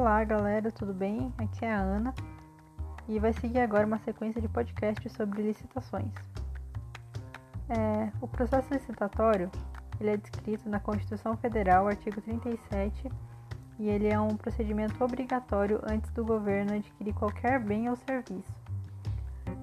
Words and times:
Olá, 0.00 0.24
galera, 0.24 0.72
tudo 0.72 0.94
bem? 0.94 1.30
Aqui 1.36 1.62
é 1.62 1.74
a 1.74 1.78
Ana 1.78 2.14
e 3.06 3.18
vai 3.18 3.34
seguir 3.34 3.60
agora 3.60 3.86
uma 3.86 3.98
sequência 3.98 4.40
de 4.40 4.48
podcasts 4.48 5.12
sobre 5.12 5.42
licitações. 5.42 6.10
É, 7.68 8.10
o 8.18 8.26
processo 8.26 8.72
licitatório 8.72 9.50
ele 10.00 10.08
é 10.08 10.16
descrito 10.16 10.70
na 10.70 10.80
Constituição 10.80 11.36
Federal, 11.36 11.86
artigo 11.86 12.18
37, 12.18 13.12
e 13.78 13.90
ele 13.90 14.08
é 14.08 14.18
um 14.18 14.38
procedimento 14.38 15.04
obrigatório 15.04 15.78
antes 15.84 16.10
do 16.12 16.24
governo 16.24 16.76
adquirir 16.76 17.12
qualquer 17.12 17.60
bem 17.60 17.90
ou 17.90 17.96
serviço. 17.96 18.54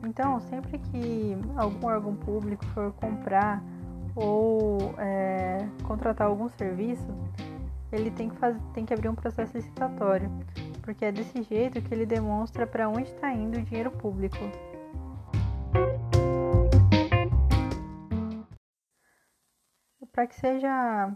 Então, 0.03 0.39
sempre 0.39 0.77
que 0.77 1.35
algum 1.55 1.87
órgão 1.87 2.15
público 2.15 2.63
for 2.75 2.91
comprar 2.91 3.59
ou 4.15 4.93
é, 4.99 5.67
contratar 5.83 6.27
algum 6.27 6.47
serviço, 6.47 7.07
ele 7.91 8.11
tem 8.11 8.29
que, 8.29 8.35
fazer, 8.37 8.59
tem 8.73 8.85
que 8.85 8.93
abrir 8.93 9.09
um 9.09 9.15
processo 9.15 9.55
licitatório, 9.55 10.29
porque 10.81 11.05
é 11.05 11.11
desse 11.11 11.41
jeito 11.43 11.81
que 11.81 11.93
ele 11.93 12.05
demonstra 12.05 12.67
para 12.67 12.89
onde 12.89 13.09
está 13.09 13.31
indo 13.31 13.57
o 13.57 13.61
dinheiro 13.61 13.91
público. 13.91 14.37
Para 20.11 20.27
que 20.27 20.35
seja 20.35 21.15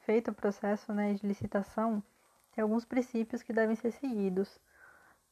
feito 0.00 0.30
o 0.30 0.34
processo 0.34 0.92
né, 0.92 1.14
de 1.14 1.26
licitação, 1.26 2.02
tem 2.54 2.62
alguns 2.62 2.84
princípios 2.84 3.42
que 3.42 3.52
devem 3.52 3.74
ser 3.74 3.90
seguidos. 3.92 4.60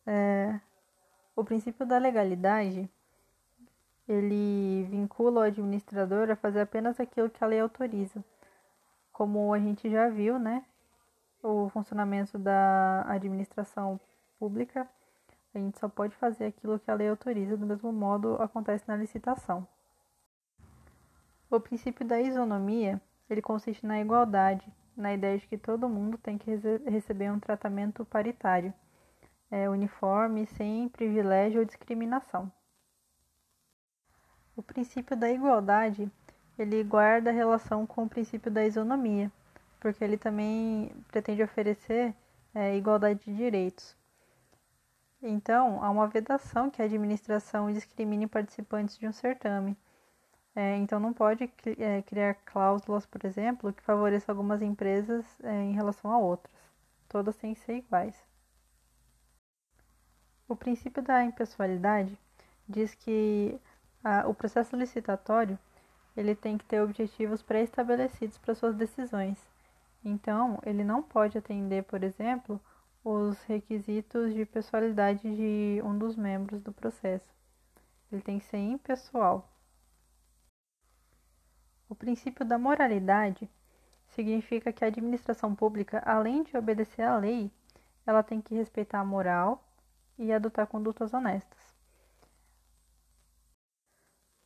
É, 0.07 0.59
o 1.37 1.45
princípio 1.45 1.87
da 1.87 1.99
legalidade, 1.99 2.91
ele 4.09 4.85
vincula 4.91 5.41
o 5.41 5.45
administrador 5.45 6.31
a 6.31 6.37
fazer 6.37 6.63
apenas 6.63 6.99
aquilo 6.99 7.31
que 7.31 7.45
a 7.45 7.47
lei 7.47 7.61
autoriza. 7.61 8.25
Como 9.13 9.53
a 9.53 9.59
gente 9.59 9.91
já 9.91 10.09
viu, 10.09 10.39
né, 10.39 10.65
o 11.43 11.69
funcionamento 11.71 12.39
da 12.39 13.05
administração 13.09 14.01
pública, 14.39 14.89
a 15.55 15.59
gente 15.59 15.79
só 15.79 15.89
pode 15.89 16.15
fazer 16.17 16.47
aquilo 16.47 16.79
que 16.79 16.91
a 16.91 16.95
lei 16.95 17.09
autoriza, 17.09 17.57
do 17.57 17.67
mesmo 17.67 17.93
modo 17.93 18.41
acontece 18.41 18.85
na 18.87 18.97
licitação. 18.97 19.67
O 21.51 21.61
princípio 21.61 22.07
da 22.07 22.19
isonomia, 22.21 23.01
ele 23.29 23.43
consiste 23.43 23.85
na 23.85 24.01
igualdade, 24.01 24.67
na 24.97 25.13
ideia 25.13 25.39
de 25.39 25.47
que 25.47 25.59
todo 25.59 25.89
mundo 25.89 26.17
tem 26.17 26.39
que 26.39 26.51
receber 26.87 27.31
um 27.31 27.39
tratamento 27.39 28.05
paritário, 28.05 28.73
é, 29.51 29.69
uniforme, 29.69 30.47
sem 30.47 30.89
privilégio 30.89 31.61
ou 31.61 31.67
discriminação. 31.67 32.51
O 34.57 34.63
princípio 34.63 35.17
da 35.17 35.31
igualdade, 35.31 36.11
ele 36.59 36.83
guarda 36.83 37.31
relação 37.31 37.87
com 37.87 38.05
o 38.05 38.09
princípio 38.09 38.51
da 38.51 38.65
isonomia, 38.65 39.31
porque 39.83 40.05
ele 40.05 40.17
também 40.17 40.95
pretende 41.09 41.43
oferecer 41.43 42.15
é, 42.55 42.77
igualdade 42.77 43.19
de 43.25 43.37
direitos. 43.37 43.97
Então, 45.21 45.83
há 45.83 45.91
uma 45.91 46.07
vedação 46.07 46.71
que 46.71 46.81
a 46.81 46.85
administração 46.85 47.73
discrimine 47.73 48.29
participantes 48.29 48.97
de 48.97 49.09
um 49.09 49.13
certame. 49.13 49.77
É, 50.55 50.77
então, 50.77 51.01
não 51.01 51.13
pode 51.13 51.51
é, 51.79 52.01
criar 52.03 52.35
cláusulas, 52.35 53.05
por 53.07 53.25
exemplo, 53.25 53.73
que 53.73 53.83
favoreçam 53.83 54.33
algumas 54.33 54.63
empresas 54.63 55.27
é, 55.43 55.65
em 55.65 55.73
relação 55.73 56.13
a 56.13 56.19
outras. 56.19 56.55
Todas 57.09 57.37
têm 57.37 57.53
que 57.53 57.61
ser 57.61 57.79
iguais. 57.79 58.15
O 60.49 60.55
princípio 60.55 61.03
da 61.03 61.25
impessoalidade 61.25 62.17
diz 62.69 62.95
que 62.95 63.59
a, 64.05 64.29
o 64.29 64.35
processo 64.35 64.77
licitatório 64.77 65.59
ele 66.17 66.37
tem 66.37 66.57
que 66.57 66.65
ter 66.67 66.81
objetivos 66.81 67.43
pré-estabelecidos 67.43 68.39
para 68.39 68.55
suas 68.55 68.77
decisões 68.77 69.52
então, 70.05 70.59
ele 70.65 70.83
não 70.83 71.03
pode 71.03 71.39
atender, 71.39 71.85
por 71.85 72.03
exemplo, 72.03 72.61
os 73.05 73.41
requisitos 73.43 74.35
de 74.35 74.45
pessoalidade 74.45 75.23
de 75.35 75.81
um 75.85 75.97
dos 75.97 76.17
membros 76.17 76.61
do 76.61 76.73
processo. 76.73 77.33
Ele 78.11 78.21
tem 78.23 78.39
que 78.39 78.45
ser 78.45 78.59
impessoal. 78.59 79.49
O 81.89 81.95
princípio 81.95 82.45
da 82.45 82.59
moralidade 82.59 83.49
significa 84.09 84.73
que 84.73 84.85
a 84.85 84.89
administração 84.89 85.55
pública, 85.55 86.03
além 86.05 86.43
de 86.43 86.57
obedecer 86.57 87.03
à 87.03 87.17
lei, 87.17 87.51
ela 88.07 88.23
tem 88.23 88.41
que 88.41 88.55
respeitar 88.55 89.01
a 89.01 89.05
moral 89.05 89.65
e 90.19 90.33
adotar 90.33 90.67
condutas 90.67 91.15
honestas. 91.15 91.59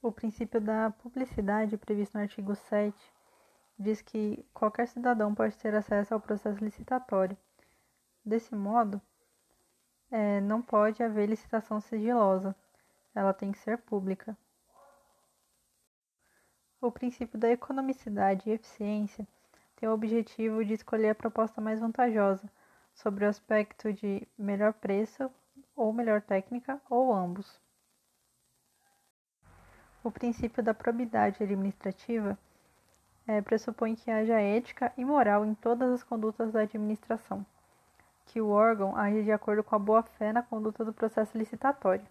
O 0.02 0.12
princípio 0.12 0.60
da 0.60 0.90
publicidade, 0.90 1.76
previsto 1.76 2.16
no 2.16 2.22
artigo 2.22 2.54
7, 2.54 2.94
diz 3.78 4.00
que 4.00 4.44
qualquer 4.54 4.88
cidadão 4.88 5.34
pode 5.34 5.56
ter 5.56 5.74
acesso 5.74 6.14
ao 6.14 6.20
processo 6.20 6.64
licitatório. 6.64 7.36
Desse 8.24 8.54
modo, 8.54 9.00
é, 10.10 10.40
não 10.40 10.62
pode 10.62 11.02
haver 11.02 11.28
licitação 11.28 11.80
sigilosa, 11.80 12.54
ela 13.14 13.32
tem 13.32 13.52
que 13.52 13.58
ser 13.58 13.78
pública. 13.78 14.36
O 16.80 16.90
princípio 16.90 17.38
da 17.38 17.50
economicidade 17.50 18.48
e 18.48 18.52
eficiência 18.52 19.26
tem 19.76 19.88
o 19.88 19.92
objetivo 19.92 20.64
de 20.64 20.74
escolher 20.74 21.10
a 21.10 21.14
proposta 21.14 21.60
mais 21.60 21.80
vantajosa, 21.80 22.50
sobre 22.94 23.24
o 23.24 23.28
aspecto 23.28 23.92
de 23.92 24.26
melhor 24.38 24.72
preço 24.72 25.30
ou 25.74 25.92
melhor 25.92 26.22
técnica, 26.22 26.80
ou 26.88 27.12
ambos. 27.12 27.60
O 30.02 30.10
princípio 30.10 30.62
da 30.62 30.72
probidade 30.72 31.42
administrativa 31.42 32.38
é, 33.26 33.42
pressupõe 33.42 33.94
que 33.94 34.10
haja 34.10 34.40
ética 34.40 34.92
e 34.96 35.04
moral 35.04 35.44
em 35.44 35.54
todas 35.54 35.92
as 35.92 36.02
condutas 36.02 36.52
da 36.52 36.60
administração, 36.60 37.44
que 38.26 38.40
o 38.40 38.48
órgão 38.48 38.96
age 38.96 39.24
de 39.24 39.32
acordo 39.32 39.64
com 39.64 39.74
a 39.74 39.78
boa-fé 39.78 40.32
na 40.32 40.42
conduta 40.42 40.84
do 40.84 40.92
processo 40.92 41.36
licitatório. 41.36 42.06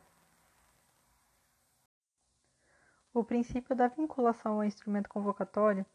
O 3.14 3.24
princípio 3.24 3.76
da 3.76 3.88
vinculação 3.88 4.56
ao 4.56 4.64
instrumento 4.66 5.08
convocatório, 5.08 5.86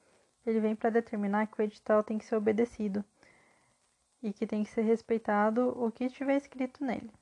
ele 0.47 0.59
vem 0.59 0.75
para 0.75 0.89
determinar 0.89 1.47
que 1.47 1.61
o 1.61 1.63
edital 1.63 2.03
tem 2.03 2.17
que 2.17 2.25
ser 2.25 2.37
obedecido 2.37 3.05
e 4.23 4.33
que 4.33 4.47
tem 4.47 4.65
que 4.65 4.71
ser 4.71 4.83
respeitado 4.83 5.69
o 5.79 5.93
que 5.93 6.05
estiver 6.05 6.37
escrito 6.37 6.83
nele. 6.83 7.13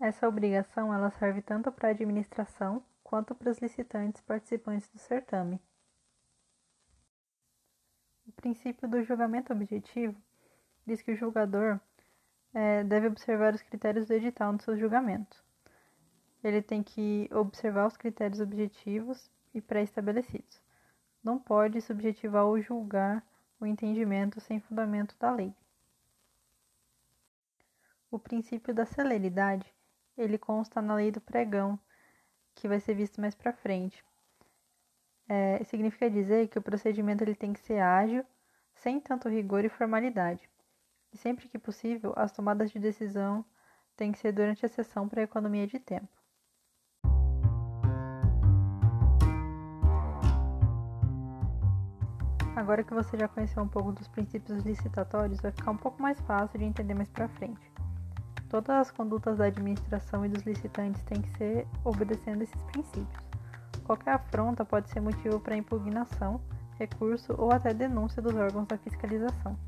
Essa 0.00 0.28
obrigação 0.28 0.94
ela 0.94 1.10
serve 1.10 1.42
tanto 1.42 1.70
para 1.72 1.88
a 1.88 1.90
administração 1.90 2.82
quanto 3.08 3.34
para 3.34 3.50
os 3.50 3.56
licitantes 3.56 4.20
participantes 4.20 4.86
do 4.90 4.98
certame. 4.98 5.58
O 8.26 8.32
princípio 8.32 8.86
do 8.86 9.02
julgamento 9.02 9.50
objetivo 9.50 10.14
diz 10.86 11.00
que 11.00 11.12
o 11.12 11.16
julgador 11.16 11.80
é, 12.52 12.84
deve 12.84 13.06
observar 13.06 13.54
os 13.54 13.62
critérios 13.62 14.06
do 14.06 14.12
edital 14.12 14.52
no 14.52 14.60
seu 14.60 14.76
julgamento. 14.76 15.42
Ele 16.44 16.60
tem 16.60 16.82
que 16.82 17.30
observar 17.32 17.86
os 17.86 17.96
critérios 17.96 18.40
objetivos 18.40 19.30
e 19.54 19.62
pré-estabelecidos. 19.62 20.60
Não 21.24 21.38
pode 21.38 21.80
subjetivar 21.80 22.44
ou 22.44 22.60
julgar 22.60 23.26
o 23.58 23.64
entendimento 23.64 24.38
sem 24.38 24.60
fundamento 24.60 25.16
da 25.18 25.30
lei. 25.30 25.54
O 28.10 28.18
princípio 28.18 28.74
da 28.74 28.84
celeridade, 28.84 29.74
ele 30.14 30.36
consta 30.36 30.82
na 30.82 30.94
lei 30.94 31.10
do 31.10 31.22
pregão, 31.22 31.80
que 32.58 32.68
vai 32.68 32.80
ser 32.80 32.94
visto 32.94 33.20
mais 33.20 33.34
para 33.34 33.52
frente. 33.52 34.04
É, 35.28 35.62
significa 35.64 36.10
dizer 36.10 36.48
que 36.48 36.58
o 36.58 36.62
procedimento 36.62 37.22
ele 37.22 37.34
tem 37.34 37.52
que 37.52 37.60
ser 37.60 37.78
ágil, 37.80 38.24
sem 38.74 39.00
tanto 39.00 39.28
rigor 39.28 39.64
e 39.64 39.68
formalidade. 39.68 40.48
E 41.12 41.16
sempre 41.16 41.48
que 41.48 41.58
possível, 41.58 42.12
as 42.16 42.32
tomadas 42.32 42.70
de 42.70 42.78
decisão 42.78 43.44
têm 43.96 44.12
que 44.12 44.18
ser 44.18 44.32
durante 44.32 44.64
a 44.66 44.68
sessão 44.68 45.08
para 45.08 45.22
economia 45.22 45.66
de 45.66 45.78
tempo. 45.78 46.08
Agora 52.56 52.82
que 52.82 52.92
você 52.92 53.16
já 53.16 53.28
conheceu 53.28 53.62
um 53.62 53.68
pouco 53.68 53.92
dos 53.92 54.08
princípios 54.08 54.64
licitatórios, 54.64 55.40
vai 55.40 55.52
ficar 55.52 55.70
um 55.70 55.76
pouco 55.76 56.02
mais 56.02 56.20
fácil 56.22 56.58
de 56.58 56.64
entender 56.64 56.94
mais 56.94 57.08
para 57.08 57.28
frente. 57.28 57.77
Todas 58.48 58.70
as 58.70 58.90
condutas 58.90 59.38
da 59.38 59.46
administração 59.46 60.24
e 60.24 60.28
dos 60.28 60.42
licitantes 60.42 61.02
têm 61.02 61.20
que 61.20 61.36
ser 61.36 61.66
obedecendo 61.84 62.42
esses 62.42 62.60
princípios. 62.72 63.28
Qualquer 63.84 64.14
afronta 64.14 64.64
pode 64.64 64.88
ser 64.90 65.00
motivo 65.00 65.38
para 65.40 65.56
impugnação, 65.56 66.40
recurso 66.78 67.34
ou 67.36 67.52
até 67.52 67.74
denúncia 67.74 68.22
dos 68.22 68.34
órgãos 68.34 68.66
da 68.66 68.78
fiscalização. 68.78 69.58